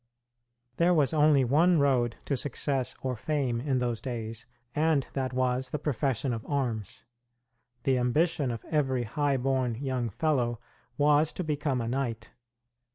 There 0.77 0.95
was 0.95 1.13
only 1.13 1.45
one 1.45 1.77
road 1.77 2.15
to 2.25 2.35
success 2.35 2.95
or 3.03 3.15
fame 3.15 3.61
in 3.61 3.77
those 3.77 4.01
days, 4.01 4.47
and 4.73 5.05
that 5.13 5.31
was 5.31 5.69
the 5.69 5.77
profession 5.77 6.33
of 6.33 6.43
arms. 6.47 7.03
The 7.83 7.99
ambition 7.99 8.49
of 8.49 8.65
every 8.65 9.03
high 9.03 9.37
born 9.37 9.75
young 9.75 10.09
fellow 10.09 10.59
was 10.97 11.31
to 11.33 11.43
become 11.43 11.81
a 11.81 11.87
knight. 11.87 12.31